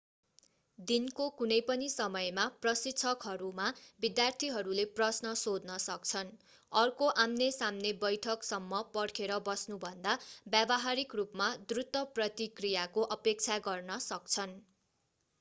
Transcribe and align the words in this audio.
दिनको 0.79 1.25
कुनै 1.33 1.57
पनि 1.65 1.89
समयमा 1.95 2.45
प्रशिक्षकहरूमा 2.59 3.67
विद्यार्थीहरूले 4.01 4.85
प्रश्न 4.93 5.33
सोध्न 5.41 5.75
सक्छन् 5.83 6.31
अर्को 6.71 7.11
आमने 7.25 7.51
सामने 7.57 7.93
बैठक 8.01 8.49
सम्म 8.49 8.81
पर्खेर 8.95 9.37
बस्नु 9.45 9.79
भन्दा 9.85 10.17
व्यावहारिक 10.49 11.17
रूपमा 11.21 11.51
द्रुत 11.67 12.03
प्रतिक्रियाको 12.15 13.05
अपेक्षा 13.15 13.59
गर्न 13.63 14.03
सक्छन् 14.07 14.59